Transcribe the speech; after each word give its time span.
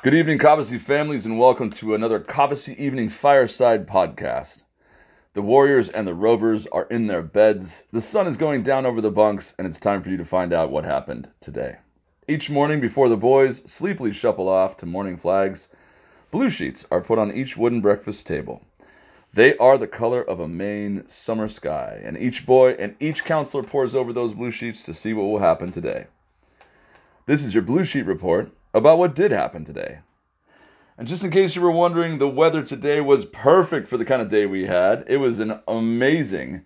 Good 0.00 0.14
evening, 0.14 0.38
Cobbossee 0.38 0.78
families, 0.78 1.26
and 1.26 1.40
welcome 1.40 1.70
to 1.70 1.96
another 1.96 2.20
Cobbossee 2.20 2.78
Evening 2.78 3.08
Fireside 3.08 3.88
podcast. 3.88 4.62
The 5.32 5.42
Warriors 5.42 5.88
and 5.88 6.06
the 6.06 6.14
Rovers 6.14 6.68
are 6.68 6.84
in 6.84 7.08
their 7.08 7.20
beds. 7.20 7.84
The 7.90 8.00
sun 8.00 8.28
is 8.28 8.36
going 8.36 8.62
down 8.62 8.86
over 8.86 9.00
the 9.00 9.10
bunks, 9.10 9.56
and 9.58 9.66
it's 9.66 9.80
time 9.80 10.04
for 10.04 10.10
you 10.10 10.16
to 10.18 10.24
find 10.24 10.52
out 10.52 10.70
what 10.70 10.84
happened 10.84 11.28
today. 11.40 11.78
Each 12.28 12.48
morning 12.48 12.78
before 12.78 13.08
the 13.08 13.16
boys 13.16 13.60
sleepily 13.68 14.12
shuffle 14.12 14.48
off 14.48 14.76
to 14.76 14.86
morning 14.86 15.16
flags, 15.16 15.68
blue 16.30 16.48
sheets 16.48 16.86
are 16.92 17.00
put 17.00 17.18
on 17.18 17.34
each 17.34 17.56
wooden 17.56 17.80
breakfast 17.80 18.24
table. 18.24 18.62
They 19.34 19.56
are 19.56 19.78
the 19.78 19.88
color 19.88 20.22
of 20.22 20.38
a 20.38 20.46
Maine 20.46 21.08
summer 21.08 21.48
sky, 21.48 22.00
and 22.04 22.16
each 22.16 22.46
boy 22.46 22.76
and 22.78 22.94
each 23.00 23.24
counselor 23.24 23.64
pores 23.64 23.96
over 23.96 24.12
those 24.12 24.32
blue 24.32 24.52
sheets 24.52 24.80
to 24.82 24.94
see 24.94 25.12
what 25.12 25.24
will 25.24 25.40
happen 25.40 25.72
today. 25.72 26.06
This 27.26 27.44
is 27.44 27.52
your 27.52 27.64
blue 27.64 27.84
sheet 27.84 28.06
report 28.06 28.52
about 28.74 28.98
what 28.98 29.14
did 29.14 29.30
happen 29.30 29.64
today. 29.64 30.00
And 30.96 31.06
just 31.06 31.22
in 31.22 31.30
case 31.30 31.54
you 31.54 31.62
were 31.62 31.70
wondering, 31.70 32.18
the 32.18 32.28
weather 32.28 32.62
today 32.62 33.00
was 33.00 33.24
perfect 33.24 33.88
for 33.88 33.96
the 33.96 34.04
kind 34.04 34.20
of 34.20 34.28
day 34.28 34.46
we 34.46 34.66
had. 34.66 35.04
It 35.06 35.18
was 35.18 35.38
an 35.38 35.60
amazing 35.68 36.62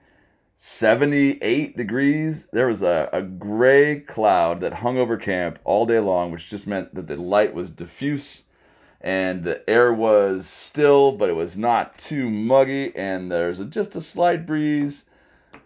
78 0.57 1.77
degrees. 1.77 2.49
There 2.53 2.67
was 2.67 2.83
a, 2.83 3.11
a 3.13 3.21
gray 3.21 4.01
cloud 4.01 4.61
that 4.61 4.73
hung 4.73 4.97
over 4.97 5.17
camp 5.17 5.59
all 5.65 5.85
day 5.85 5.99
long, 5.99 6.31
which 6.31 6.49
just 6.49 6.67
meant 6.67 6.95
that 6.95 7.07
the 7.07 7.17
light 7.17 7.53
was 7.53 7.71
diffuse 7.71 8.45
and 9.03 9.43
the 9.43 9.69
air 9.69 9.93
was 9.93 10.47
still, 10.47 11.13
but 11.13 11.29
it 11.29 11.35
was 11.35 11.59
not 11.59 11.99
too 11.99 12.31
muggy, 12.31 12.95
and 12.95 13.31
there's 13.31 13.59
just 13.67 13.97
a 13.97 14.01
slight 14.01 14.47
breeze, 14.47 15.05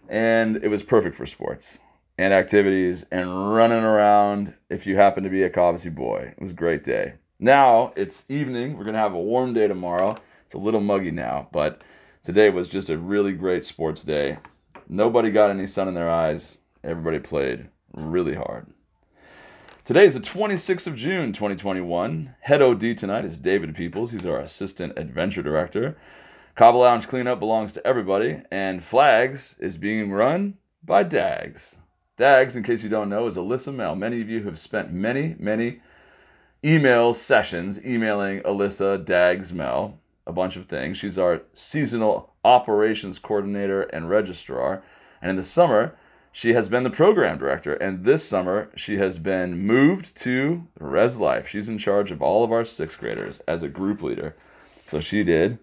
and 0.09 0.57
it 0.57 0.69
was 0.69 0.81
perfect 0.81 1.15
for 1.15 1.27
sports 1.27 1.77
and 2.17 2.33
activities 2.33 3.05
and 3.11 3.53
running 3.53 3.83
around 3.83 4.53
if 4.69 4.87
you 4.87 4.95
happen 4.95 5.23
to 5.23 5.29
be 5.29 5.43
a 5.43 5.49
Cobbossee 5.49 5.93
boy. 5.93 6.33
It 6.35 6.41
was 6.41 6.51
a 6.51 6.55
great 6.55 6.83
day. 6.83 7.13
Now 7.39 7.93
it's 7.95 8.25
evening. 8.29 8.75
We're 8.75 8.83
going 8.83 8.95
to 8.95 8.99
have 8.99 9.13
a 9.13 9.21
warm 9.21 9.53
day 9.53 9.67
tomorrow. 9.67 10.15
It's 10.45 10.55
a 10.55 10.59
little 10.59 10.79
muggy 10.79 11.11
now, 11.11 11.47
but 11.51 11.83
today 12.23 12.49
was 12.49 12.67
just 12.67 12.89
a 12.89 12.97
really 12.97 13.33
great 13.33 13.65
sports 13.65 14.01
day. 14.03 14.39
Nobody 14.89 15.29
got 15.29 15.51
any 15.51 15.67
sun 15.67 15.87
in 15.87 15.93
their 15.93 16.09
eyes. 16.09 16.57
Everybody 16.83 17.19
played 17.19 17.69
really 17.93 18.33
hard. 18.33 18.65
Today 19.85 20.05
is 20.05 20.15
the 20.15 20.19
26th 20.19 20.87
of 20.87 20.95
June, 20.95 21.31
2021. 21.33 22.35
Head 22.41 22.61
OD 22.61 22.97
tonight 22.97 23.25
is 23.25 23.37
David 23.37 23.75
Peoples. 23.75 24.11
He's 24.11 24.25
our 24.25 24.39
assistant 24.39 24.97
adventure 24.97 25.43
director. 25.43 25.97
Cobble 26.55 26.79
Lounge 26.79 27.07
cleanup 27.07 27.39
belongs 27.39 27.73
to 27.73 27.85
everybody, 27.85 28.41
and 28.51 28.83
Flags 28.83 29.55
is 29.59 29.77
being 29.77 30.11
run 30.11 30.55
by 30.83 31.03
Dags. 31.03 31.77
Dags, 32.17 32.55
in 32.55 32.63
case 32.63 32.83
you 32.83 32.89
don't 32.89 33.09
know, 33.09 33.27
is 33.27 33.35
Alyssa 33.35 33.73
Mel. 33.73 33.95
Many 33.95 34.21
of 34.21 34.29
you 34.29 34.43
have 34.43 34.57
spent 34.57 34.91
many, 34.91 35.35
many 35.37 35.81
email 36.65 37.13
sessions 37.13 37.79
emailing 37.85 38.41
Alyssa 38.41 39.05
Dags 39.05 39.53
Mel 39.53 39.99
a 40.25 40.33
bunch 40.33 40.57
of 40.57 40.65
things. 40.65 40.97
She's 40.97 41.19
our 41.19 41.41
seasonal 41.53 42.33
operations 42.43 43.19
coordinator 43.19 43.83
and 43.83 44.09
registrar. 44.09 44.83
And 45.21 45.29
in 45.29 45.35
the 45.35 45.43
summer, 45.43 45.95
she 46.31 46.53
has 46.53 46.67
been 46.67 46.83
the 46.83 46.89
program 46.89 47.37
director, 47.37 47.73
and 47.73 48.03
this 48.03 48.27
summer 48.27 48.69
she 48.75 48.97
has 48.97 49.17
been 49.17 49.65
moved 49.65 50.15
to 50.17 50.67
Res 50.79 51.17
Life. 51.17 51.47
She's 51.47 51.69
in 51.69 51.77
charge 51.77 52.11
of 52.11 52.21
all 52.21 52.43
of 52.43 52.51
our 52.51 52.65
sixth 52.65 52.99
graders 52.99 53.41
as 53.47 53.63
a 53.63 53.69
group 53.69 54.01
leader. 54.01 54.35
So 54.85 54.99
she 54.99 55.23
did 55.23 55.59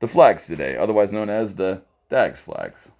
the 0.00 0.08
flags 0.08 0.46
today, 0.46 0.76
otherwise 0.76 1.12
known 1.12 1.30
as 1.30 1.54
the 1.54 1.82
DAGS 2.08 2.40
flags. 2.40 2.90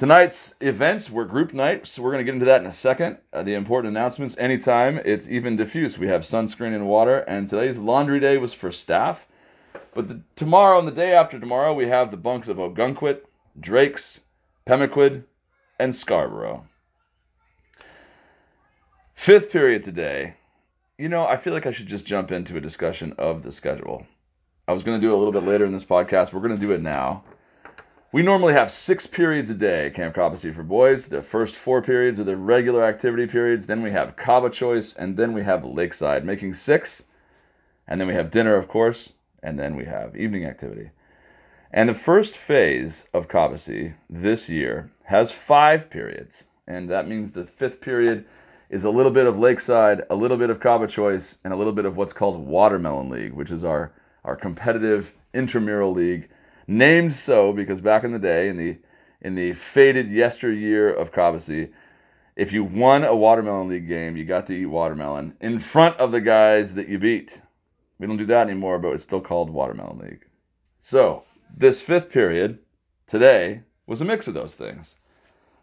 Tonight's 0.00 0.54
events 0.62 1.10
were 1.10 1.26
group 1.26 1.52
night, 1.52 1.86
so 1.86 2.00
we're 2.00 2.12
going 2.12 2.24
to 2.24 2.24
get 2.24 2.32
into 2.32 2.46
that 2.46 2.62
in 2.62 2.66
a 2.66 2.72
second. 2.72 3.18
Uh, 3.34 3.42
the 3.42 3.52
important 3.52 3.94
announcements 3.94 4.34
anytime 4.38 4.96
it's 5.04 5.28
even 5.28 5.56
diffuse, 5.56 5.98
we 5.98 6.06
have 6.06 6.22
sunscreen 6.22 6.74
and 6.74 6.88
water, 6.88 7.18
and 7.18 7.46
today's 7.46 7.76
laundry 7.76 8.18
day 8.18 8.38
was 8.38 8.54
for 8.54 8.72
staff. 8.72 9.26
But 9.92 10.08
the, 10.08 10.22
tomorrow 10.36 10.78
and 10.78 10.88
the 10.88 10.92
day 10.92 11.12
after 11.12 11.38
tomorrow, 11.38 11.74
we 11.74 11.86
have 11.88 12.10
the 12.10 12.16
bunks 12.16 12.48
of 12.48 12.56
Ogunquit, 12.56 13.24
Drakes, 13.60 14.22
Pemaquid, 14.66 15.24
and 15.78 15.94
Scarborough. 15.94 16.64
Fifth 19.12 19.50
period 19.50 19.84
today. 19.84 20.32
You 20.96 21.10
know, 21.10 21.26
I 21.26 21.36
feel 21.36 21.52
like 21.52 21.66
I 21.66 21.72
should 21.72 21.88
just 21.88 22.06
jump 22.06 22.32
into 22.32 22.56
a 22.56 22.60
discussion 22.62 23.12
of 23.18 23.42
the 23.42 23.52
schedule. 23.52 24.06
I 24.66 24.72
was 24.72 24.82
going 24.82 24.98
to 24.98 25.06
do 25.06 25.10
it 25.10 25.14
a 25.14 25.18
little 25.18 25.30
bit 25.30 25.44
later 25.44 25.66
in 25.66 25.72
this 25.72 25.84
podcast. 25.84 26.32
We're 26.32 26.40
going 26.40 26.58
to 26.58 26.66
do 26.66 26.72
it 26.72 26.80
now. 26.80 27.22
We 28.12 28.22
normally 28.22 28.54
have 28.54 28.72
six 28.72 29.06
periods 29.06 29.50
a 29.50 29.54
day 29.54 29.86
at 29.86 29.94
Camp 29.94 30.16
Cobbossee 30.16 30.52
for 30.52 30.64
boys. 30.64 31.06
The 31.06 31.22
first 31.22 31.54
four 31.54 31.80
periods 31.80 32.18
are 32.18 32.24
the 32.24 32.36
regular 32.36 32.84
activity 32.84 33.28
periods. 33.28 33.66
Then 33.66 33.82
we 33.82 33.92
have 33.92 34.16
Cabo 34.16 34.48
Choice, 34.48 34.94
and 34.94 35.16
then 35.16 35.32
we 35.32 35.44
have 35.44 35.64
Lakeside, 35.64 36.24
making 36.24 36.54
six. 36.54 37.04
And 37.86 38.00
then 38.00 38.08
we 38.08 38.14
have 38.14 38.32
dinner, 38.32 38.56
of 38.56 38.66
course, 38.66 39.12
and 39.44 39.56
then 39.56 39.76
we 39.76 39.84
have 39.84 40.16
evening 40.16 40.44
activity. 40.44 40.90
And 41.72 41.88
the 41.88 41.94
first 41.94 42.36
phase 42.36 43.06
of 43.14 43.28
Cobbossee 43.28 43.94
this 44.08 44.48
year 44.48 44.90
has 45.04 45.30
five 45.30 45.88
periods. 45.88 46.46
And 46.66 46.90
that 46.90 47.06
means 47.06 47.30
the 47.30 47.46
fifth 47.46 47.80
period 47.80 48.24
is 48.70 48.82
a 48.82 48.90
little 48.90 49.12
bit 49.12 49.26
of 49.26 49.38
Lakeside, 49.38 50.02
a 50.10 50.16
little 50.16 50.36
bit 50.36 50.50
of 50.50 50.58
Cabo 50.58 50.88
Choice, 50.88 51.38
and 51.44 51.52
a 51.52 51.56
little 51.56 51.72
bit 51.72 51.84
of 51.84 51.96
what's 51.96 52.12
called 52.12 52.44
Watermelon 52.44 53.08
League, 53.08 53.34
which 53.34 53.52
is 53.52 53.62
our, 53.62 53.92
our 54.24 54.34
competitive 54.34 55.14
intramural 55.32 55.92
league. 55.92 56.28
Named 56.72 57.12
so 57.12 57.52
because 57.52 57.80
back 57.80 58.04
in 58.04 58.12
the 58.12 58.18
day, 58.20 58.48
in 58.48 58.56
the 58.56 58.78
in 59.20 59.34
the 59.34 59.54
faded 59.54 60.08
yesteryear 60.08 60.88
of 60.88 61.10
Cobbossee, 61.10 61.72
if 62.36 62.52
you 62.52 62.62
won 62.62 63.02
a 63.02 63.16
Watermelon 63.16 63.68
League 63.68 63.88
game, 63.88 64.16
you 64.16 64.24
got 64.24 64.46
to 64.46 64.52
eat 64.52 64.66
watermelon 64.66 65.36
in 65.40 65.58
front 65.58 65.96
of 65.96 66.12
the 66.12 66.20
guys 66.20 66.76
that 66.76 66.86
you 66.86 66.96
beat. 66.96 67.42
We 67.98 68.06
don't 68.06 68.18
do 68.18 68.26
that 68.26 68.48
anymore, 68.48 68.78
but 68.78 68.92
it's 68.92 69.02
still 69.02 69.20
called 69.20 69.50
Watermelon 69.50 69.98
League. 69.98 70.24
So, 70.78 71.24
this 71.56 71.82
fifth 71.82 72.08
period 72.08 72.60
today 73.08 73.62
was 73.88 74.00
a 74.00 74.04
mix 74.04 74.28
of 74.28 74.34
those 74.34 74.54
things. 74.54 74.94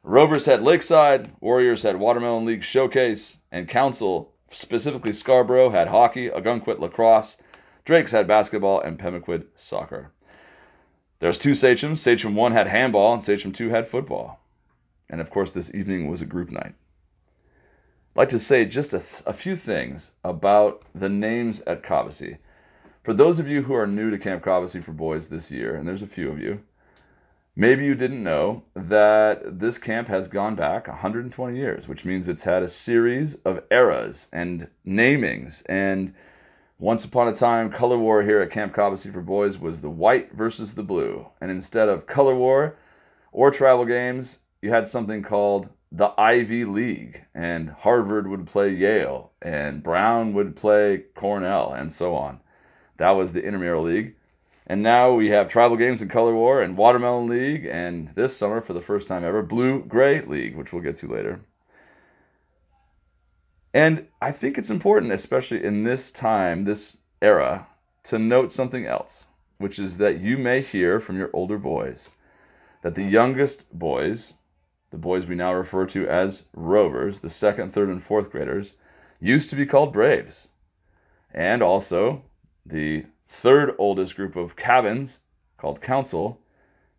Rovers 0.03 0.45
had 0.45 0.61
Lakeside, 0.61 1.31
Warriors 1.39 1.83
had 1.83 1.97
Watermelon 1.97 2.43
League 2.43 2.65
Showcase, 2.65 3.37
and 3.53 3.69
Council, 3.69 4.33
specifically 4.51 5.13
Scarborough, 5.13 5.69
had 5.69 5.87
hockey, 5.87 6.29
Ogunquit 6.29 6.79
lacrosse, 6.79 7.37
Drakes 7.85 8.11
had 8.11 8.27
basketball, 8.27 8.81
and 8.81 8.99
Pemaquid 8.99 9.45
soccer. 9.55 10.11
There's 11.19 11.39
two 11.39 11.53
Sachems. 11.55 11.99
Sachem 11.99 12.35
1 12.35 12.51
had 12.51 12.67
handball, 12.67 13.13
and 13.13 13.23
Sachem 13.23 13.51
2 13.51 13.69
had 13.69 13.87
football. 13.87 14.39
And 15.09 15.19
of 15.19 15.29
course, 15.29 15.51
this 15.51 15.73
evening 15.73 16.09
was 16.09 16.21
a 16.21 16.25
group 16.25 16.51
night. 16.51 16.75
I'd 18.15 18.17
like 18.17 18.29
to 18.29 18.39
say 18.39 18.65
just 18.65 18.93
a, 18.93 18.99
th- 18.99 19.23
a 19.25 19.33
few 19.33 19.55
things 19.55 20.11
about 20.23 20.83
the 20.93 21.09
names 21.09 21.61
at 21.61 21.83
Cobbossee. 21.83 22.37
For 23.03 23.13
those 23.13 23.39
of 23.39 23.47
you 23.47 23.63
who 23.63 23.73
are 23.73 23.87
new 23.87 24.11
to 24.11 24.17
Camp 24.17 24.43
Cobbossee 24.43 24.83
for 24.83 24.91
Boys 24.91 25.29
this 25.29 25.49
year, 25.49 25.75
and 25.75 25.87
there's 25.87 26.01
a 26.03 26.07
few 26.07 26.29
of 26.29 26.39
you, 26.39 26.61
maybe 27.55 27.85
you 27.85 27.95
didn't 27.95 28.23
know 28.23 28.63
that 28.75 29.59
this 29.59 29.77
camp 29.77 30.07
has 30.09 30.27
gone 30.27 30.55
back 30.55 30.87
120 30.87 31.57
years, 31.57 31.87
which 31.87 32.05
means 32.05 32.27
it's 32.27 32.43
had 32.43 32.63
a 32.63 32.69
series 32.69 33.35
of 33.45 33.63
eras 33.71 34.27
and 34.33 34.67
namings. 34.85 35.63
And 35.67 36.13
once 36.79 37.05
upon 37.05 37.27
a 37.27 37.33
time, 37.33 37.71
color 37.71 37.97
war 37.97 38.21
here 38.21 38.39
at 38.41 38.51
Camp 38.51 38.73
Cobbossee 38.73 39.11
for 39.11 39.21
Boys 39.21 39.57
was 39.57 39.81
the 39.81 39.89
white 39.89 40.31
versus 40.33 40.75
the 40.75 40.83
blue. 40.83 41.25
And 41.41 41.49
instead 41.49 41.89
of 41.89 42.05
color 42.05 42.35
war 42.35 42.77
or 43.31 43.49
travel 43.49 43.85
games, 43.85 44.39
you 44.61 44.71
had 44.71 44.87
something 44.87 45.23
called 45.23 45.69
the 45.91 46.11
Ivy 46.19 46.65
League, 46.65 47.23
and 47.33 47.69
Harvard 47.69 48.27
would 48.27 48.45
play 48.45 48.69
Yale, 48.73 49.31
and 49.41 49.81
Brown 49.81 50.33
would 50.33 50.55
play 50.55 51.05
Cornell, 51.15 51.73
and 51.73 51.91
so 51.91 52.13
on. 52.13 52.41
That 52.97 53.11
was 53.11 53.31
the 53.31 53.43
intramural 53.43 53.83
league. 53.83 54.15
And 54.67 54.83
now 54.83 55.13
we 55.13 55.29
have 55.29 55.47
tribal 55.47 55.77
games 55.77 56.01
and 56.01 56.11
Color 56.11 56.35
War 56.35 56.61
and 56.61 56.77
Watermelon 56.77 57.27
League, 57.27 57.65
and 57.65 58.09
this 58.15 58.35
summer, 58.35 58.59
for 58.59 58.73
the 58.73 58.81
first 58.81 59.07
time 59.07 59.23
ever, 59.23 59.41
Blue 59.41 59.81
Gray 59.83 60.21
League, 60.21 60.57
which 60.57 60.73
we'll 60.73 60.83
get 60.83 60.97
to 60.97 61.07
later. 61.07 61.39
And 63.77 64.07
I 64.19 64.31
think 64.31 64.57
it's 64.57 64.71
important, 64.71 65.11
especially 65.11 65.63
in 65.63 65.83
this 65.83 66.09
time, 66.09 66.63
this 66.63 66.97
era, 67.21 67.67
to 68.05 68.17
note 68.17 68.51
something 68.51 68.87
else, 68.87 69.27
which 69.59 69.77
is 69.77 69.97
that 69.97 70.19
you 70.19 70.35
may 70.35 70.63
hear 70.63 70.99
from 70.99 71.19
your 71.19 71.29
older 71.31 71.59
boys 71.59 72.09
that 72.81 72.95
the 72.95 73.03
youngest 73.03 73.71
boys, 73.77 74.33
the 74.89 74.97
boys 74.97 75.27
we 75.27 75.35
now 75.35 75.53
refer 75.53 75.85
to 75.85 76.07
as 76.07 76.47
Rovers, 76.55 77.19
the 77.19 77.29
second, 77.29 77.71
third, 77.71 77.89
and 77.89 78.03
fourth 78.03 78.31
graders, 78.31 78.73
used 79.19 79.51
to 79.51 79.55
be 79.55 79.67
called 79.67 79.93
Braves. 79.93 80.49
And 81.31 81.61
also, 81.61 82.23
the 82.65 83.05
third 83.29 83.75
oldest 83.77 84.15
group 84.15 84.35
of 84.35 84.55
cabins, 84.55 85.19
called 85.57 85.81
Council, 85.81 86.41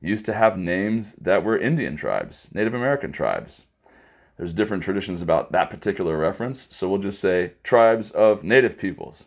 used 0.00 0.26
to 0.26 0.32
have 0.32 0.56
names 0.56 1.14
that 1.14 1.42
were 1.42 1.58
Indian 1.58 1.96
tribes, 1.96 2.48
Native 2.54 2.74
American 2.74 3.10
tribes. 3.10 3.66
There's 4.38 4.54
different 4.54 4.84
traditions 4.84 5.20
about 5.20 5.50
that 5.50 5.68
particular 5.68 6.16
reference, 6.16 6.68
so 6.74 6.88
we'll 6.88 7.00
just 7.00 7.20
say 7.20 7.54
tribes 7.64 8.12
of 8.12 8.44
native 8.44 8.78
peoples. 8.78 9.26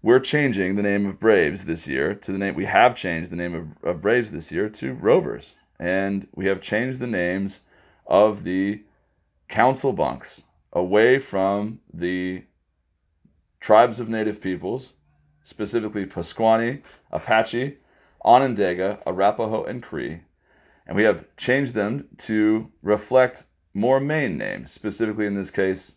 We're 0.00 0.18
changing 0.18 0.76
the 0.76 0.82
name 0.82 1.04
of 1.04 1.20
Braves 1.20 1.66
this 1.66 1.86
year 1.86 2.14
to 2.14 2.32
the 2.32 2.38
name, 2.38 2.54
we 2.54 2.64
have 2.64 2.96
changed 2.96 3.30
the 3.30 3.36
name 3.36 3.54
of, 3.54 3.84
of 3.84 4.00
Braves 4.00 4.32
this 4.32 4.50
year 4.50 4.70
to 4.70 4.94
Rovers. 4.94 5.54
And 5.78 6.26
we 6.34 6.46
have 6.46 6.62
changed 6.62 7.00
the 7.00 7.06
names 7.06 7.60
of 8.06 8.44
the 8.44 8.82
council 9.48 9.92
bunks 9.92 10.42
away 10.72 11.18
from 11.18 11.80
the 11.92 12.44
tribes 13.60 14.00
of 14.00 14.08
native 14.08 14.40
peoples, 14.40 14.94
specifically 15.42 16.06
Pasquani, 16.06 16.80
Apache, 17.10 17.76
Onondaga, 18.24 19.00
Arapaho, 19.06 19.64
and 19.64 19.82
Cree, 19.82 20.22
and 20.92 20.98
we 20.98 21.04
have 21.04 21.24
changed 21.38 21.72
them 21.72 22.06
to 22.18 22.70
reflect 22.82 23.44
more 23.72 23.98
Maine 23.98 24.36
names, 24.36 24.72
specifically 24.72 25.24
in 25.24 25.34
this 25.34 25.50
case, 25.50 25.92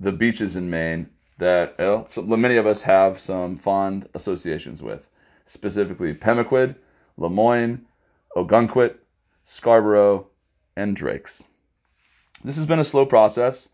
the 0.00 0.10
beaches 0.10 0.56
in 0.56 0.70
Maine 0.70 1.10
that 1.36 1.74
well, 1.78 2.08
so 2.08 2.22
many 2.22 2.56
of 2.56 2.66
us 2.66 2.80
have 2.80 3.18
some 3.18 3.58
fond 3.58 4.08
associations 4.14 4.80
with, 4.80 5.06
specifically 5.44 6.14
Pemaquid, 6.14 6.74
Lemoyne, 7.18 7.84
Ogunquit, 8.34 8.94
Scarborough, 9.44 10.26
and 10.74 10.96
Drakes. 10.96 11.44
This 12.42 12.56
has 12.56 12.64
been 12.64 12.78
a 12.78 12.84
slow 12.84 13.04
process. 13.04 13.68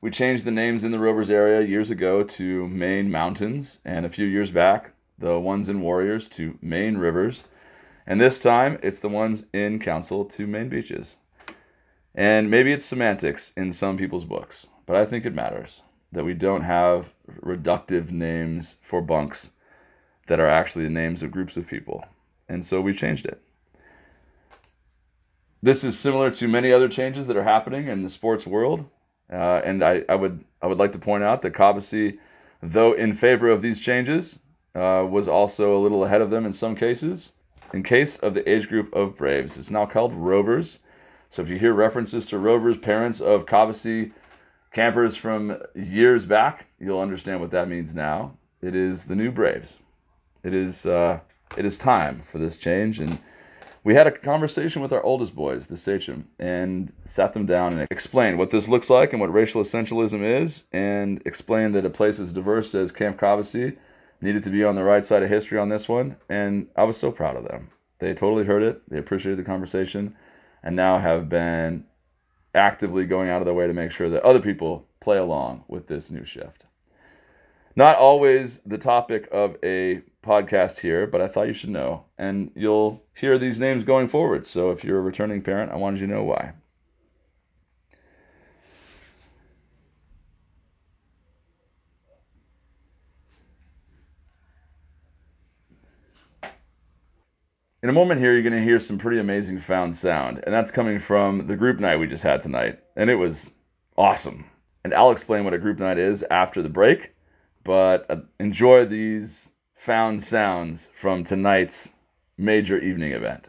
We 0.00 0.12
changed 0.12 0.44
the 0.44 0.52
names 0.52 0.84
in 0.84 0.92
the 0.92 1.00
Rovers 1.00 1.28
area 1.28 1.60
years 1.60 1.90
ago 1.90 2.22
to 2.22 2.68
Maine 2.68 3.10
Mountains, 3.10 3.80
and 3.84 4.06
a 4.06 4.10
few 4.10 4.26
years 4.26 4.52
back, 4.52 4.92
the 5.18 5.40
ones 5.40 5.68
in 5.68 5.80
Warriors 5.80 6.28
to 6.28 6.56
Maine 6.62 6.98
Rivers, 6.98 7.42
and 8.06 8.20
this 8.20 8.38
time 8.38 8.78
it's 8.82 9.00
the 9.00 9.08
ones 9.08 9.44
in 9.52 9.78
Council 9.78 10.24
to 10.24 10.46
main 10.46 10.68
Beaches. 10.68 11.16
And 12.14 12.50
maybe 12.50 12.72
it's 12.72 12.86
semantics 12.86 13.52
in 13.56 13.72
some 13.72 13.98
people's 13.98 14.24
books, 14.24 14.66
but 14.86 14.96
I 14.96 15.04
think 15.04 15.26
it 15.26 15.34
matters 15.34 15.82
that 16.12 16.24
we 16.24 16.34
don't 16.34 16.62
have 16.62 17.12
reductive 17.42 18.10
names 18.10 18.76
for 18.82 19.02
bunks 19.02 19.50
that 20.28 20.40
are 20.40 20.48
actually 20.48 20.84
the 20.84 20.90
names 20.90 21.22
of 21.22 21.30
groups 21.30 21.56
of 21.56 21.66
people. 21.66 22.04
And 22.48 22.64
so 22.64 22.80
we 22.80 22.94
changed 22.94 23.26
it. 23.26 23.40
This 25.62 25.84
is 25.84 25.98
similar 25.98 26.30
to 26.32 26.48
many 26.48 26.72
other 26.72 26.88
changes 26.88 27.26
that 27.26 27.36
are 27.36 27.42
happening 27.42 27.88
in 27.88 28.02
the 28.02 28.10
sports 28.10 28.46
world. 28.46 28.88
Uh, 29.30 29.60
and 29.64 29.82
I, 29.82 30.04
I, 30.08 30.14
would 30.14 30.44
I 30.62 30.68
would 30.68 30.78
like 30.78 30.92
to 30.92 30.98
point 30.98 31.24
out 31.24 31.42
that 31.42 31.54
Cobbossee, 31.54 32.18
though 32.62 32.92
in 32.92 33.14
favor 33.14 33.48
of 33.48 33.62
these 33.62 33.80
changes, 33.80 34.38
uh, 34.74 35.04
was 35.08 35.26
also 35.26 35.76
a 35.76 35.80
little 35.82 36.04
ahead 36.04 36.20
of 36.20 36.30
them 36.30 36.46
in 36.46 36.52
some 36.52 36.76
cases. 36.76 37.32
In 37.72 37.82
case 37.82 38.18
of 38.18 38.34
the 38.34 38.48
age 38.48 38.68
group 38.68 38.94
of 38.94 39.16
Braves, 39.16 39.56
it's 39.56 39.70
now 39.70 39.86
called 39.86 40.12
Rovers. 40.12 40.78
So 41.30 41.42
if 41.42 41.48
you 41.48 41.58
hear 41.58 41.72
references 41.72 42.26
to 42.26 42.38
Rovers, 42.38 42.78
parents 42.78 43.20
of 43.20 43.46
Cobbossee 43.46 44.12
campers 44.72 45.16
from 45.16 45.56
years 45.74 46.26
back, 46.26 46.66
you'll 46.78 47.00
understand 47.00 47.40
what 47.40 47.50
that 47.50 47.68
means 47.68 47.94
now. 47.94 48.36
It 48.62 48.76
is 48.76 49.04
the 49.04 49.16
new 49.16 49.30
Braves. 49.30 49.76
It 50.44 50.54
is 50.54 50.86
uh, 50.86 51.20
it 51.56 51.64
is 51.64 51.76
time 51.76 52.22
for 52.30 52.38
this 52.38 52.56
change, 52.56 53.00
and 53.00 53.18
we 53.82 53.94
had 53.94 54.06
a 54.06 54.12
conversation 54.12 54.82
with 54.82 54.92
our 54.92 55.02
oldest 55.02 55.34
boys, 55.34 55.66
the 55.66 55.76
Sachem, 55.76 56.28
and 56.38 56.92
sat 57.04 57.32
them 57.32 57.46
down 57.46 57.78
and 57.78 57.88
explained 57.90 58.38
what 58.38 58.50
this 58.50 58.68
looks 58.68 58.90
like 58.90 59.12
and 59.12 59.20
what 59.20 59.32
racial 59.32 59.62
essentialism 59.62 60.42
is, 60.42 60.64
and 60.72 61.20
explained 61.24 61.74
that 61.74 61.84
a 61.84 61.90
place 61.90 62.20
as 62.20 62.32
diverse 62.32 62.74
as 62.74 62.92
Camp 62.92 63.18
Cobbossee 63.18 63.76
needed 64.20 64.44
to 64.44 64.50
be 64.50 64.64
on 64.64 64.74
the 64.74 64.84
right 64.84 65.04
side 65.04 65.22
of 65.22 65.28
history 65.28 65.58
on 65.58 65.68
this 65.68 65.88
one, 65.88 66.16
and 66.28 66.68
I 66.76 66.84
was 66.84 66.96
so 66.96 67.10
proud 67.10 67.36
of 67.36 67.44
them. 67.44 67.70
They 67.98 68.14
totally 68.14 68.44
heard 68.44 68.62
it, 68.62 68.82
they 68.88 68.98
appreciated 68.98 69.38
the 69.38 69.48
conversation, 69.48 70.16
and 70.62 70.76
now 70.76 70.98
have 70.98 71.28
been 71.28 71.84
actively 72.54 73.04
going 73.04 73.28
out 73.28 73.42
of 73.42 73.46
their 73.46 73.54
way 73.54 73.66
to 73.66 73.72
make 73.72 73.90
sure 73.90 74.10
that 74.10 74.22
other 74.22 74.40
people 74.40 74.86
play 75.00 75.18
along 75.18 75.64
with 75.68 75.86
this 75.86 76.10
new 76.10 76.24
shift. 76.24 76.64
Not 77.76 77.96
always 77.96 78.60
the 78.64 78.78
topic 78.78 79.28
of 79.30 79.56
a 79.62 80.00
podcast 80.22 80.78
here, 80.78 81.06
but 81.06 81.20
I 81.20 81.28
thought 81.28 81.46
you 81.46 81.54
should 81.54 81.70
know. 81.70 82.04
And 82.16 82.50
you'll 82.54 83.02
hear 83.14 83.38
these 83.38 83.58
names 83.58 83.84
going 83.84 84.08
forward. 84.08 84.46
So 84.46 84.70
if 84.70 84.82
you're 84.82 84.98
a 84.98 85.02
returning 85.02 85.42
parent, 85.42 85.70
I 85.70 85.76
wanted 85.76 86.00
you 86.00 86.06
to 86.06 86.14
know 86.14 86.24
why. 86.24 86.54
In 97.86 97.90
a 97.90 97.92
moment 97.92 98.20
here, 98.20 98.32
you're 98.32 98.42
going 98.42 98.52
to 98.52 98.64
hear 98.64 98.80
some 98.80 98.98
pretty 98.98 99.20
amazing 99.20 99.60
found 99.60 99.94
sound, 99.94 100.42
and 100.42 100.52
that's 100.52 100.72
coming 100.72 100.98
from 100.98 101.46
the 101.46 101.54
group 101.54 101.78
night 101.78 102.00
we 102.00 102.08
just 102.08 102.24
had 102.24 102.42
tonight, 102.42 102.80
and 102.96 103.08
it 103.08 103.14
was 103.14 103.52
awesome. 103.96 104.44
And 104.82 104.92
I'll 104.92 105.12
explain 105.12 105.44
what 105.44 105.54
a 105.54 105.58
group 105.58 105.78
night 105.78 105.96
is 105.96 106.24
after 106.28 106.62
the 106.62 106.68
break, 106.68 107.14
but 107.62 108.10
uh, 108.10 108.16
enjoy 108.40 108.86
these 108.86 109.50
found 109.76 110.20
sounds 110.20 110.90
from 111.00 111.22
tonight's 111.22 111.92
major 112.36 112.76
evening 112.76 113.12
event. 113.12 113.46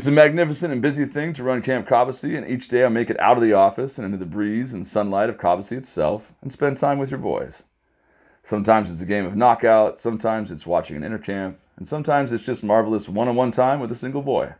It's 0.00 0.06
a 0.06 0.10
magnificent 0.10 0.72
and 0.72 0.80
busy 0.80 1.04
thing 1.04 1.34
to 1.34 1.44
run 1.44 1.60
Camp 1.60 1.86
Cobbossee, 1.86 2.34
and 2.34 2.48
each 2.48 2.68
day 2.68 2.86
I 2.86 2.88
make 2.88 3.10
it 3.10 3.20
out 3.20 3.36
of 3.36 3.42
the 3.42 3.52
office 3.52 3.98
and 3.98 4.06
into 4.06 4.16
the 4.16 4.24
breeze 4.24 4.72
and 4.72 4.86
sunlight 4.86 5.28
of 5.28 5.36
Cobbossee 5.36 5.76
itself 5.76 6.32
and 6.40 6.50
spend 6.50 6.78
time 6.78 6.96
with 6.96 7.10
your 7.10 7.20
boys. 7.20 7.64
Sometimes 8.42 8.90
it's 8.90 9.02
a 9.02 9.04
game 9.04 9.26
of 9.26 9.36
knockout, 9.36 9.98
sometimes 9.98 10.50
it's 10.50 10.64
watching 10.64 10.96
an 10.96 11.02
intercamp, 11.02 11.56
and 11.76 11.86
sometimes 11.86 12.32
it's 12.32 12.42
just 12.42 12.64
marvelous 12.64 13.10
one 13.10 13.28
on 13.28 13.36
one 13.36 13.50
time 13.50 13.78
with 13.78 13.92
a 13.92 13.94
single 13.94 14.22
boy. 14.22 14.54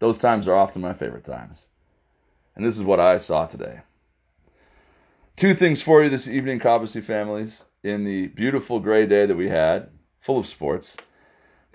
Those 0.00 0.18
times 0.18 0.46
are 0.46 0.54
often 0.54 0.82
my 0.82 0.92
favorite 0.92 1.24
times. 1.24 1.68
And 2.56 2.62
this 2.62 2.76
is 2.76 2.84
what 2.84 3.00
I 3.00 3.16
saw 3.16 3.46
today. 3.46 3.80
Two 5.36 5.54
things 5.54 5.80
for 5.80 6.04
you 6.04 6.10
this 6.10 6.28
evening, 6.28 6.60
Cobbossee 6.60 7.02
families, 7.02 7.64
in 7.82 8.04
the 8.04 8.26
beautiful 8.26 8.80
gray 8.80 9.06
day 9.06 9.24
that 9.24 9.34
we 9.34 9.48
had, 9.48 9.88
full 10.20 10.36
of 10.36 10.46
sports 10.46 10.98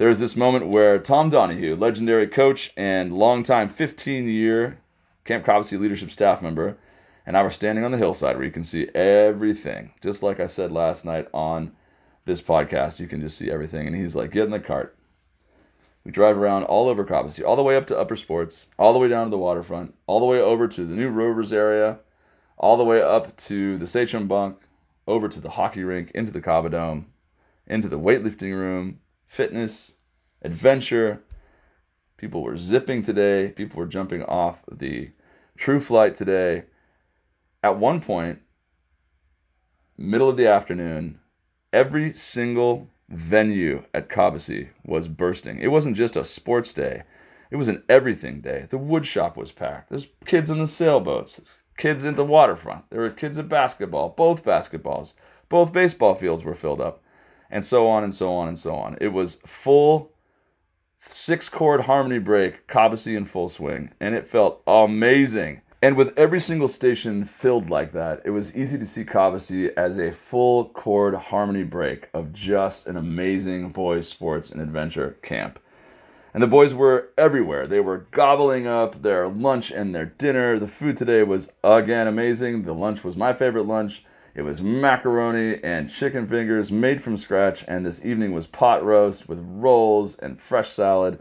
there 0.01 0.09
was 0.09 0.19
this 0.19 0.35
moment 0.35 0.65
where 0.65 0.97
Tom 0.97 1.29
Donahue, 1.29 1.75
legendary 1.75 2.25
coach 2.25 2.73
and 2.75 3.13
longtime 3.13 3.69
15 3.69 4.27
year 4.27 4.79
Camp 5.25 5.45
Cobbossee 5.45 5.79
leadership 5.79 6.09
staff 6.09 6.41
member, 6.41 6.75
and 7.27 7.37
I 7.37 7.43
were 7.43 7.51
standing 7.51 7.85
on 7.85 7.91
the 7.91 7.99
hillside 7.99 8.35
where 8.35 8.45
you 8.45 8.51
can 8.51 8.63
see 8.63 8.89
everything. 8.95 9.91
Just 10.01 10.23
like 10.23 10.39
I 10.39 10.47
said 10.47 10.71
last 10.71 11.05
night 11.05 11.27
on 11.35 11.73
this 12.25 12.41
podcast, 12.41 12.99
you 12.99 13.05
can 13.05 13.21
just 13.21 13.37
see 13.37 13.51
everything. 13.51 13.85
And 13.85 13.95
he's 13.95 14.15
like, 14.15 14.31
get 14.31 14.45
in 14.45 14.49
the 14.49 14.59
cart. 14.59 14.97
We 16.03 16.11
drive 16.11 16.35
around 16.35 16.63
all 16.63 16.89
over 16.89 17.05
Cobbossee, 17.05 17.45
all 17.45 17.55
the 17.55 17.61
way 17.61 17.75
up 17.75 17.85
to 17.85 17.99
Upper 17.99 18.15
Sports, 18.15 18.69
all 18.79 18.93
the 18.93 18.99
way 18.99 19.07
down 19.07 19.27
to 19.27 19.29
the 19.29 19.37
waterfront, 19.37 19.93
all 20.07 20.19
the 20.19 20.25
way 20.25 20.41
over 20.41 20.67
to 20.67 20.83
the 20.83 20.95
new 20.95 21.09
Rovers 21.09 21.53
area, 21.53 21.99
all 22.57 22.77
the 22.77 22.83
way 22.83 23.03
up 23.03 23.37
to 23.37 23.77
the 23.77 23.85
Sachem 23.85 24.27
Bunk, 24.27 24.57
over 25.05 25.29
to 25.29 25.39
the 25.39 25.51
hockey 25.51 25.83
rink, 25.83 26.09
into 26.15 26.31
the 26.31 26.41
Cobodome, 26.41 27.05
into 27.67 27.87
the 27.87 27.99
weightlifting 27.99 28.55
room, 28.55 28.97
fitness, 29.31 29.93
adventure. 30.41 31.23
People 32.17 32.43
were 32.43 32.57
zipping 32.57 33.01
today. 33.01 33.49
People 33.49 33.79
were 33.79 33.87
jumping 33.87 34.23
off 34.23 34.59
the 34.69 35.09
true 35.57 35.79
flight 35.79 36.15
today. 36.15 36.63
At 37.63 37.79
one 37.79 38.01
point, 38.01 38.39
middle 39.97 40.29
of 40.29 40.35
the 40.35 40.47
afternoon, 40.47 41.17
every 41.71 42.11
single 42.11 42.89
venue 43.07 43.83
at 43.93 44.09
Cobbossee 44.09 44.67
was 44.85 45.07
bursting. 45.07 45.59
It 45.59 45.71
wasn't 45.71 45.95
just 45.95 46.17
a 46.17 46.25
sports 46.25 46.73
day. 46.73 47.03
It 47.51 47.55
was 47.55 47.69
an 47.69 47.83
everything 47.87 48.41
day. 48.41 48.67
The 48.69 48.77
wood 48.77 49.05
shop 49.05 49.37
was 49.37 49.53
packed. 49.53 49.89
There's 49.89 50.07
kids 50.25 50.49
in 50.49 50.59
the 50.59 50.67
sailboats, 50.67 51.39
kids 51.77 52.03
in 52.03 52.15
the 52.15 52.25
waterfront. 52.25 52.89
There 52.89 53.01
were 53.01 53.09
kids 53.09 53.37
at 53.37 53.47
basketball, 53.47 54.09
both 54.09 54.43
basketballs. 54.43 55.13
Both 55.47 55.71
baseball 55.71 56.15
fields 56.15 56.43
were 56.43 56.55
filled 56.55 56.81
up 56.81 57.01
and 57.51 57.65
so 57.65 57.87
on 57.87 58.03
and 58.03 58.13
so 58.13 58.33
on 58.33 58.47
and 58.47 58.57
so 58.57 58.75
on. 58.75 58.97
It 59.01 59.09
was 59.09 59.35
full 59.45 60.11
six 61.03 61.49
chord 61.49 61.81
harmony 61.81 62.19
break, 62.19 62.67
Cobbossee 62.67 63.17
in 63.17 63.25
full 63.25 63.49
swing, 63.49 63.91
and 63.99 64.15
it 64.15 64.27
felt 64.27 64.61
amazing. 64.65 65.61
And 65.83 65.97
with 65.97 66.17
every 66.17 66.39
single 66.39 66.67
station 66.67 67.25
filled 67.25 67.71
like 67.71 67.93
that, 67.93 68.21
it 68.23 68.29
was 68.29 68.55
easy 68.55 68.77
to 68.77 68.85
see 68.85 69.03
Cobbossee 69.03 69.71
as 69.75 69.97
a 69.97 70.11
full 70.11 70.69
chord 70.69 71.15
harmony 71.15 71.63
break 71.63 72.07
of 72.13 72.33
just 72.33 72.85
an 72.85 72.97
amazing 72.97 73.69
boys 73.69 74.07
sports 74.07 74.51
and 74.51 74.61
adventure 74.61 75.17
camp. 75.23 75.59
And 76.33 76.41
the 76.41 76.47
boys 76.47 76.73
were 76.73 77.09
everywhere. 77.17 77.67
They 77.67 77.79
were 77.79 78.05
gobbling 78.11 78.67
up 78.67 79.01
their 79.01 79.27
lunch 79.27 79.71
and 79.71 79.93
their 79.93 80.05
dinner. 80.05 80.59
The 80.59 80.67
food 80.67 80.97
today 80.97 81.23
was 81.23 81.51
again 81.63 82.07
amazing. 82.07 82.63
The 82.63 82.73
lunch 82.73 83.03
was 83.03 83.17
my 83.17 83.33
favorite 83.33 83.65
lunch. 83.65 84.05
It 84.33 84.43
was 84.43 84.61
macaroni 84.61 85.61
and 85.61 85.89
chicken 85.89 86.25
fingers 86.25 86.71
made 86.71 87.03
from 87.03 87.17
scratch, 87.17 87.65
and 87.67 87.85
this 87.85 88.05
evening 88.05 88.31
was 88.31 88.47
pot 88.47 88.81
roast 88.83 89.27
with 89.27 89.39
rolls 89.41 90.17
and 90.17 90.39
fresh 90.39 90.69
salad, 90.69 91.19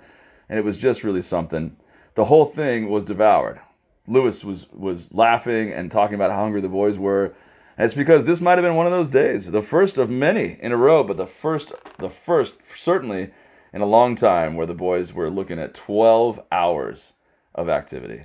and 0.48 0.56
it 0.56 0.64
was 0.64 0.78
just 0.78 1.02
really 1.02 1.22
something. 1.22 1.76
The 2.14 2.24
whole 2.24 2.44
thing 2.44 2.88
was 2.88 3.04
devoured. 3.04 3.58
Lewis 4.06 4.44
was 4.44 4.68
was 4.72 5.12
laughing 5.12 5.72
and 5.72 5.90
talking 5.90 6.14
about 6.14 6.30
how 6.30 6.38
hungry 6.38 6.60
the 6.60 6.68
boys 6.68 6.98
were. 6.98 7.34
And 7.76 7.84
it's 7.84 7.94
because 7.94 8.24
this 8.24 8.40
might 8.40 8.58
have 8.58 8.64
been 8.64 8.76
one 8.76 8.86
of 8.86 8.92
those 8.92 9.08
days, 9.08 9.50
the 9.50 9.62
first 9.62 9.98
of 9.98 10.08
many 10.08 10.56
in 10.60 10.70
a 10.70 10.76
row, 10.76 11.02
but 11.02 11.16
the 11.16 11.26
first 11.26 11.72
the 11.98 12.10
first 12.10 12.54
certainly 12.76 13.30
in 13.72 13.80
a 13.80 13.86
long 13.86 14.14
time 14.14 14.54
where 14.54 14.66
the 14.66 14.74
boys 14.74 15.12
were 15.12 15.30
looking 15.30 15.58
at 15.58 15.74
12 15.74 16.40
hours 16.52 17.12
of 17.56 17.68
activity. 17.68 18.22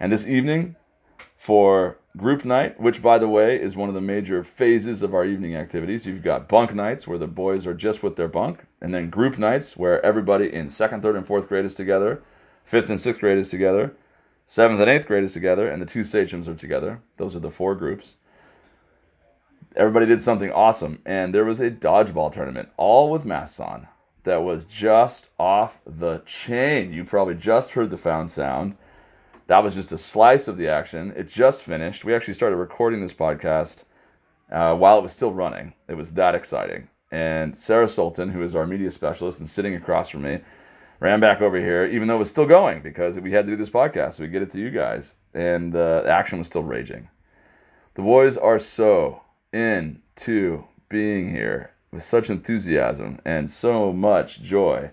And 0.00 0.10
this 0.10 0.26
evening 0.26 0.76
for 1.36 1.98
group 2.16 2.44
night, 2.44 2.78
which 2.80 3.02
by 3.02 3.18
the 3.18 3.28
way 3.28 3.60
is 3.60 3.76
one 3.76 3.88
of 3.88 3.94
the 3.94 4.00
major 4.00 4.44
phases 4.44 5.02
of 5.02 5.14
our 5.14 5.24
evening 5.24 5.56
activities. 5.56 6.06
You've 6.06 6.22
got 6.22 6.48
bunk 6.48 6.72
nights 6.72 7.06
where 7.06 7.18
the 7.18 7.26
boys 7.26 7.66
are 7.66 7.74
just 7.74 8.02
with 8.02 8.14
their 8.14 8.28
bunk, 8.28 8.64
and 8.80 8.94
then 8.94 9.10
group 9.10 9.36
nights 9.36 9.76
where 9.76 10.04
everybody 10.04 10.52
in 10.52 10.70
second, 10.70 11.02
third, 11.02 11.16
and 11.16 11.26
fourth 11.26 11.48
grade 11.48 11.64
is 11.64 11.74
together, 11.74 12.22
fifth 12.64 12.88
and 12.88 13.00
sixth 13.00 13.20
grade 13.20 13.38
is 13.38 13.48
together, 13.48 13.94
seventh 14.46 14.80
and 14.80 14.90
eighth 14.90 15.06
grade 15.06 15.24
is 15.24 15.32
together, 15.32 15.68
and 15.68 15.82
the 15.82 15.86
two 15.86 16.04
sachems 16.04 16.48
are 16.48 16.54
together. 16.54 17.00
Those 17.16 17.34
are 17.34 17.40
the 17.40 17.50
four 17.50 17.74
groups. 17.74 18.14
Everybody 19.74 20.06
did 20.06 20.22
something 20.22 20.52
awesome, 20.52 21.00
and 21.04 21.34
there 21.34 21.44
was 21.44 21.60
a 21.60 21.70
dodgeball 21.70 22.30
tournament, 22.30 22.68
all 22.76 23.10
with 23.10 23.24
masks 23.24 23.58
on, 23.58 23.88
that 24.22 24.42
was 24.42 24.64
just 24.64 25.30
off 25.36 25.80
the 25.84 26.22
chain. 26.26 26.92
You 26.92 27.04
probably 27.04 27.34
just 27.34 27.72
heard 27.72 27.90
the 27.90 27.98
found 27.98 28.30
sound 28.30 28.76
that 29.46 29.62
was 29.62 29.74
just 29.74 29.92
a 29.92 29.98
slice 29.98 30.48
of 30.48 30.56
the 30.56 30.68
action. 30.68 31.12
It 31.16 31.28
just 31.28 31.64
finished. 31.64 32.04
We 32.04 32.14
actually 32.14 32.34
started 32.34 32.56
recording 32.56 33.00
this 33.02 33.12
podcast 33.12 33.84
uh, 34.50 34.74
while 34.76 34.98
it 34.98 35.02
was 35.02 35.12
still 35.12 35.32
running. 35.32 35.74
It 35.88 35.94
was 35.94 36.12
that 36.12 36.34
exciting. 36.34 36.88
And 37.10 37.56
Sarah 37.56 37.88
Sultan, 37.88 38.30
who 38.30 38.42
is 38.42 38.54
our 38.54 38.66
media 38.66 38.90
specialist 38.90 39.38
and 39.38 39.48
sitting 39.48 39.74
across 39.74 40.08
from 40.08 40.22
me, 40.22 40.40
ran 41.00 41.20
back 41.20 41.42
over 41.42 41.58
here, 41.58 41.84
even 41.84 42.08
though 42.08 42.16
it 42.16 42.20
was 42.20 42.30
still 42.30 42.46
going 42.46 42.80
because 42.80 43.18
we 43.20 43.32
had 43.32 43.46
to 43.46 43.52
do 43.52 43.56
this 43.56 43.70
podcast 43.70 44.14
so 44.14 44.22
we 44.22 44.28
get 44.28 44.42
it 44.42 44.50
to 44.52 44.58
you 44.58 44.70
guys. 44.70 45.14
And 45.34 45.72
the 45.72 46.04
action 46.08 46.38
was 46.38 46.46
still 46.46 46.62
raging. 46.62 47.08
The 47.94 48.02
boys 48.02 48.36
are 48.36 48.58
so 48.58 49.22
into 49.52 50.64
being 50.88 51.30
here 51.30 51.70
with 51.92 52.02
such 52.02 52.30
enthusiasm 52.30 53.20
and 53.24 53.48
so 53.48 53.92
much 53.92 54.42
joy. 54.42 54.90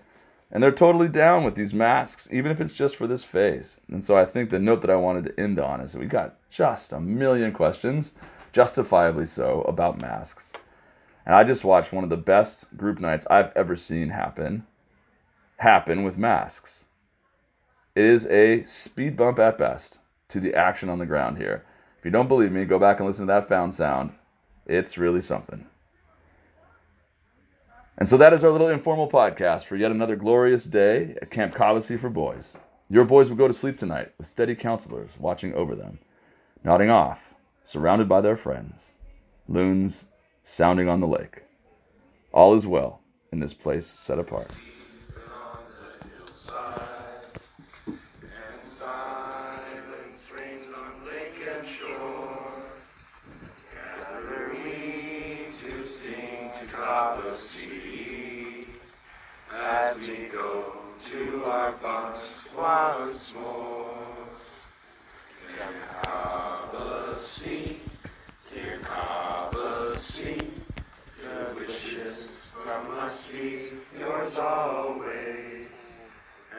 And 0.52 0.62
they're 0.62 0.70
totally 0.70 1.08
down 1.08 1.44
with 1.44 1.54
these 1.54 1.72
masks, 1.72 2.28
even 2.30 2.52
if 2.52 2.60
it's 2.60 2.74
just 2.74 2.96
for 2.96 3.06
this 3.06 3.24
phase. 3.24 3.80
And 3.88 4.04
so 4.04 4.18
I 4.18 4.26
think 4.26 4.50
the 4.50 4.58
note 4.58 4.82
that 4.82 4.90
I 4.90 4.96
wanted 4.96 5.24
to 5.24 5.40
end 5.40 5.58
on 5.58 5.80
is 5.80 5.92
that 5.92 5.98
we 5.98 6.06
got 6.06 6.36
just 6.50 6.92
a 6.92 7.00
million 7.00 7.52
questions, 7.52 8.12
justifiably 8.52 9.24
so, 9.24 9.62
about 9.62 10.02
masks. 10.02 10.52
And 11.24 11.34
I 11.34 11.42
just 11.42 11.64
watched 11.64 11.92
one 11.92 12.04
of 12.04 12.10
the 12.10 12.18
best 12.18 12.76
group 12.76 13.00
nights 13.00 13.26
I've 13.30 13.50
ever 13.56 13.76
seen 13.76 14.10
happen 14.10 14.66
happen 15.56 16.02
with 16.02 16.18
masks. 16.18 16.84
It 17.94 18.04
is 18.04 18.26
a 18.26 18.64
speed 18.64 19.16
bump 19.16 19.38
at 19.38 19.56
best 19.56 20.00
to 20.28 20.40
the 20.40 20.54
action 20.54 20.90
on 20.90 20.98
the 20.98 21.06
ground 21.06 21.38
here. 21.38 21.64
If 21.98 22.04
you 22.04 22.10
don't 22.10 22.28
believe 22.28 22.52
me, 22.52 22.64
go 22.64 22.78
back 22.78 22.98
and 22.98 23.06
listen 23.06 23.26
to 23.26 23.32
that 23.32 23.48
found 23.48 23.72
sound. 23.72 24.12
It's 24.66 24.98
really 24.98 25.22
something. 25.22 25.66
And 27.98 28.08
so 28.08 28.16
that 28.16 28.32
is 28.32 28.42
our 28.42 28.50
little 28.50 28.68
informal 28.68 29.08
podcast 29.08 29.64
for 29.64 29.76
yet 29.76 29.90
another 29.90 30.16
glorious 30.16 30.64
day 30.64 31.16
at 31.20 31.30
Camp 31.30 31.54
Cobbossee 31.54 32.00
for 32.00 32.08
boys. 32.08 32.56
Your 32.88 33.04
boys 33.04 33.28
will 33.28 33.36
go 33.36 33.46
to 33.46 33.54
sleep 33.54 33.78
tonight 33.78 34.12
with 34.18 34.26
steady 34.26 34.54
counselors 34.54 35.18
watching 35.18 35.54
over 35.54 35.74
them, 35.74 35.98
nodding 36.64 36.90
off, 36.90 37.34
surrounded 37.64 38.08
by 38.08 38.20
their 38.20 38.36
friends, 38.36 38.94
loons 39.46 40.06
sounding 40.42 40.88
on 40.88 41.00
the 41.00 41.06
lake. 41.06 41.42
All 42.32 42.54
is 42.54 42.66
well 42.66 43.00
in 43.30 43.40
this 43.40 43.54
place 43.54 43.86
set 43.86 44.18
apart. 44.18 44.50
We 60.08 60.26
go 60.26 60.64
to 61.10 61.44
our 61.44 61.72
bunks 61.72 62.20
once 62.56 63.32
more. 63.34 63.94
Dear 65.46 65.68
Cobbossee, 66.02 67.78
dear 68.52 68.80
Cobbossee, 68.82 70.50
good 71.20 71.56
wishes 71.56 72.16
from 72.64 72.90
us 72.98 73.24
be 73.30 73.70
yours 73.96 74.34
always, 74.34 75.68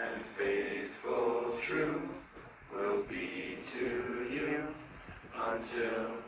and 0.02 0.24
faithful 0.38 1.58
true 1.68 2.02
will 2.74 3.04
be 3.10 3.58
to 3.78 4.28
you 4.32 4.64
until 5.36 6.23